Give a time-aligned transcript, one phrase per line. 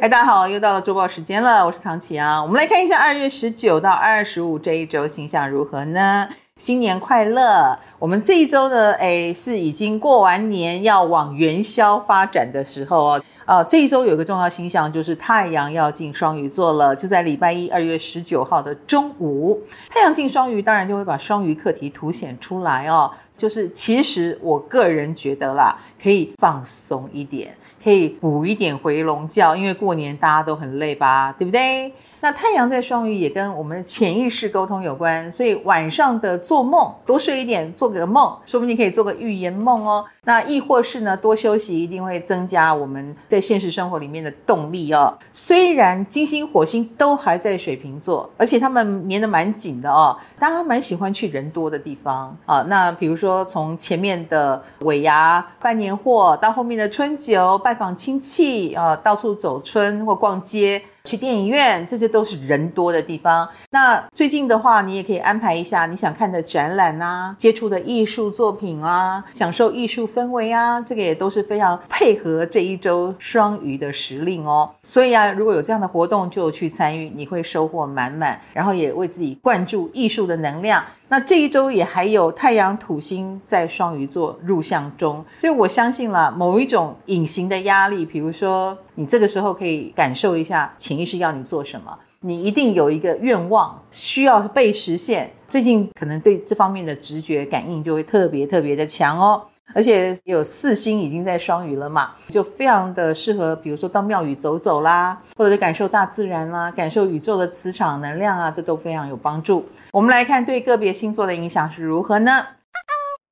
[0.00, 2.42] 嗨，大家好，又到了周报时间了，我是唐綺阳。
[2.42, 6.28] 我们来看一下二月十九到二十五这一周星象如何呢？
[6.56, 7.78] 新年快乐！
[8.00, 13.22] 我们这一周呢，诶，是已经过完年，要往元宵发展的时候哦。
[13.46, 23.10] 呃，这一周有一个重要星象，就是太阳要进双鱼座了，就在礼拜一，二月十九号的中午，太阳进双鱼，当然就会把双鱼课题凸显出来哦。
[23.36, 31.92] 就是其实我个人觉得啦，可以放松一点，可以补一点回笼觉，因为过年大家都很累吧，对不对？
[32.20, 40.02] 那太阳在双鱼也跟我们的潜意识沟通有关，所以晚上的做梦多睡一点，做个梦，说不定可以做个预言梦哦。
[40.24, 45.12] 那亦或是呢，多休息一定会增加我们在现实生活里面的动力哦。
[45.32, 52.62] 虽然金星、火星都还在水瓶座，而且他们粘得蛮紧的哦，但他蛮喜欢去人多的地方啊。
[52.68, 60.80] 那比如说从前面的尾牙办年货，到后面的春酒拜访亲戚啊，到处走春或逛街。
[61.06, 63.46] 去电影院，这些都是人多的地方。
[63.70, 74.70] 那最近的话，你也可以安排一下你想看的展览啊，接触的艺术作品啊，享受艺术氛围啊，这个也都是非常配合这一周双鱼的时令哦。
[74.82, 80.82] 所以啊，如果有这样的活动，就去参与，你会收获满满，然后也为自己灌注艺术的能量。
[81.08, 99.42] 那这一周也还有太阳土星在双鱼座入相中，所以我相信了某一种隐形的压力，比如说你这个时候可以感受一下潜意识要你做什么，你一定有一个愿望需要被实现，最近可能对这方面的直觉感应就会特别特别的强哦。
[99.74, 109.66] 而且有四星已经在双鱼了嘛，就非常的适合，比如说到庙宇走走啦，或者是感受大自然啦，感受宇宙的磁场能量啊，这都非常有帮助。
[109.92, 112.46] 我们来看对个别星座的影响是如何呢？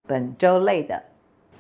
[0.08, 1.00] 本周类的，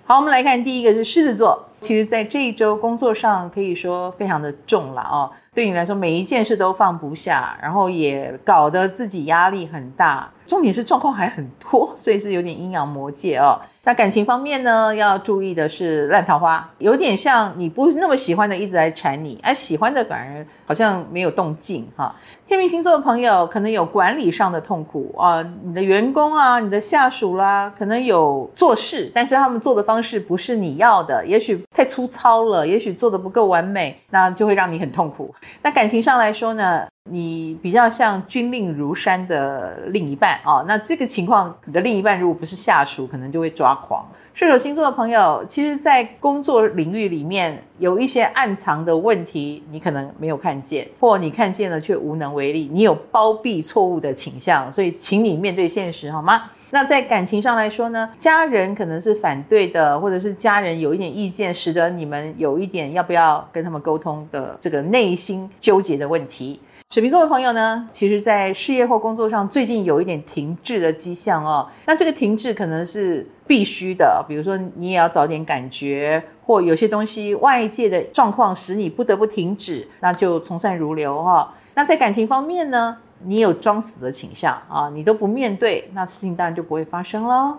[0.04, 1.68] 好，我们来看第一个是狮子座。
[1.80, 10.30] 其实，在这一周工作上可以说非常的重了哦，对你来说每一件事都放不下，然后也搞得自己压力很大。
[10.46, 13.60] 重点是状况还很多，所以是有点阴阳魔界哦。
[13.84, 22.14] 那感情方面呢，要注意的是烂桃花，有点像你不那么喜欢的一直来缠你，而喜欢的反而好像没有动静哈。
[22.46, 35.34] 天秤星座的朋友可能有管理上的痛苦啊，你的员工啊，你的下属啦，可能有做事，但是他们做的方式不是你要的，也许太粗糙了，也许做得不够完美，那就会让你很痛苦。
[35.60, 36.86] 那感情上来说呢？
[37.12, 44.02] 你比较像军令如山的另一半啊，那这个情况，你的另一半如果不是下属，可能就会抓狂。
[44.32, 56.50] 射手星座的朋友，其实，在工作领域里面有一些暗藏的问题，你可能没有看见，或你看见了却无能为力，你有包庇错误的倾向，所以请你面对现实好吗？
[56.70, 66.58] 那在感情上来说呢，家人可能是反对的，或者是家人有一点意见，使得你们有一点要不要跟他们沟通的这个内心纠结的问题。
[66.92, 71.66] 水瓶座的朋友呢，其实，在事业或工作上最近有一点停滞的迹象哦。
[71.86, 81.48] 那这个停滞可能是必须的，比如说你也要找点感觉，或有些东西外界的状况使你不得不停止，那就从善如流哈、哦。
[81.72, 82.94] 那在感情方面呢，
[83.24, 87.56] 你有装死的倾向啊，你都不面对，那事情当然就不会发生喽。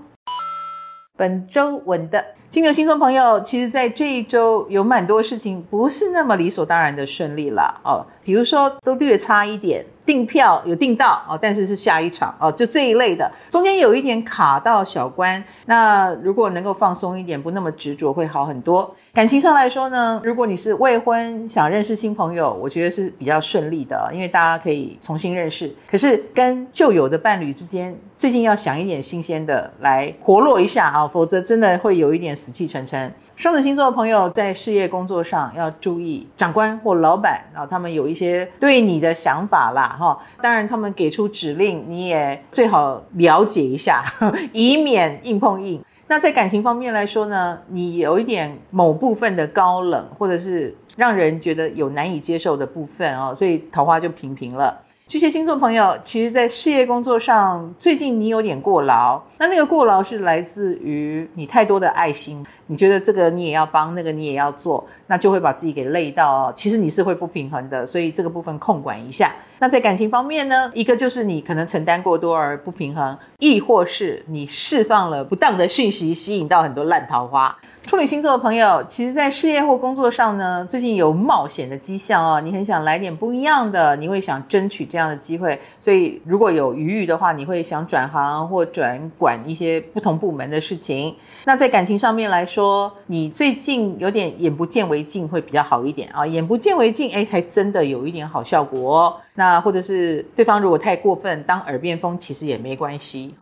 [1.16, 2.24] 本周稳的。
[2.50, 8.06] 金牛星座朋友，其实，在这一周有蛮多事情不是那么理所当然的顺利了哦。
[8.24, 9.86] 比如说，都略差一点。
[10.06, 15.44] 订票有订到哦，但是是下一场哦，就这一类的，中间有一点卡到小关。
[15.66, 18.94] 那如果能够放松一点，不那么执着，会好很多。
[19.14, 25.74] 感情上来说呢，如果你是未婚，想认识新朋友，我觉得是比较顺利的，因为大家可以重新认识。
[25.90, 33.14] 可是跟旧有的伴侣之间，最近要想一点新鲜的来活络一下啊，否则真的会有一点死气沉沉。
[33.36, 44.04] 双子星座的朋友在事业工作上要注意，长官或老板啊，他们有一些对你的想法啦，哈，当然他们给出指令，你也最好了解一下，
[44.52, 45.84] 以免硬碰硬。
[46.08, 54.82] 那在感情方面来说呢，你有一点某部分的高冷，或者是让人觉得有难以接受的部分哦，所以桃花就平平了。
[55.14, 59.22] 巨蟹星座朋友，其实，在事业工作上，最近你有点过劳。
[59.38, 66.54] 那那个过劳是来自于你太多的爱心，你觉得这个你也要帮，那个你也要做，那就会把自己给累到哦。
[66.56, 69.32] 其实你是会不平衡的，所以这个部分控管一下。
[69.60, 77.56] 那在感情方面呢，一个就是你可能承担过多而不平衡，亦或是你释放了不当的讯息，吸引到很多烂桃花。
[77.86, 82.40] 处女星座的朋友，其实，在事业或工作上呢，最近有冒险的迹象哦。
[82.40, 85.60] 你很想来点不一样的，你会想争取这样这样的机会。
[85.80, 91.14] 所以，如果有余裕的话，你会想转行或转管一些不同部门的事情。
[91.46, 99.16] 那在感情上面来说，你最近有点眼不见为净会比较好一点啊，眼不见为净，哎，还真的有一点好效果哦。
[99.34, 103.36] 那或者是对方如果太过分，当耳边风其实也没关系。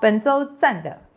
[0.00, 1.07] 本周赞的。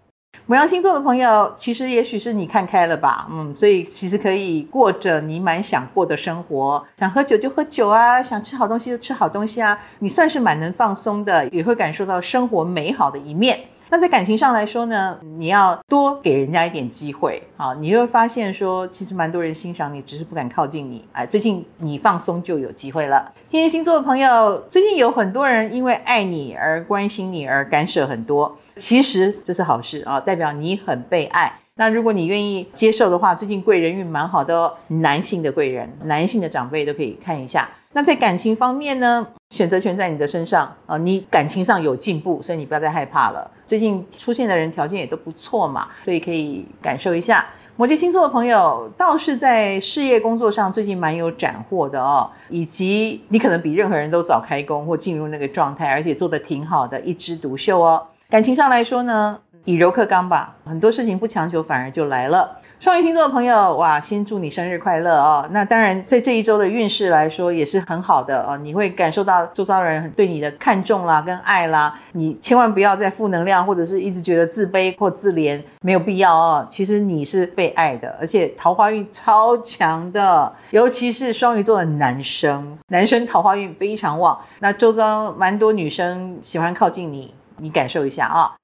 [0.51, 13.57] 牡羊星座的朋友，其实也许是你看开了吧，嗯，所以其实可以过着你蛮想过的生活，想喝酒就喝酒啊，想吃好东西就吃好东西啊，你算是蛮能放松的，也会感受到生活美好的一面。
[13.91, 21.03] 那在感情上来说呢，你要多给人家一点机会，好，你就会发现说，其实蛮多人欣赏你，只是不敢靠近你。
[21.11, 23.33] 哎，最近你放松就有机会了。
[23.49, 31.51] 天蝎星座的朋友，最近有很多人因为爱你而关心你而干涉很多，其实这是好事啊，代表你很被爱。
[31.75, 37.69] 那如果你愿意接受的话，最近贵人运蛮好的哦，男性的贵人、男性的长辈都可以看一下。
[37.93, 43.49] 那在感情方面呢，选择权在你的身上啊，你感情上有进步，所以你不要再害怕了。
[43.65, 47.45] 最近出现的人条件也都不错嘛，所以可以感受一下。
[47.77, 58.05] 摩羯星座的朋友倒是在事业工作上最近蛮有斩获的哦，以及你可能比任何人都早开工或进入那个状态，而且做得挺好的，一枝独秀哦。
[58.29, 62.57] 感情上来说呢，以柔克刚吧，很多事情不强求，反而就来了。
[62.79, 65.47] 双鱼星座的朋友，哇，先祝你生日快乐哦！
[65.51, 71.93] 那当然，在这一周的运势来说也是很好的哦，你会感受到周遭人对你的看重啦、跟爱啦。
[72.13, 76.65] 你千万不要再负能量，或者是一直觉得自卑或自怜，没有必要哦。
[76.67, 84.35] 其实你是被爱的，而且桃花运超强的，尤其是双鱼座的男生，男生桃花运非常旺。
[84.59, 88.55] 那周遭蛮多女生喜欢靠近你，你感受一下啊。